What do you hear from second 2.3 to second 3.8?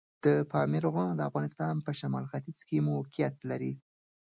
ختیځ کې موقعیت لري.